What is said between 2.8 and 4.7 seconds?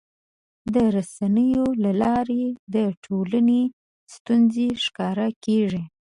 ټولنې ستونزې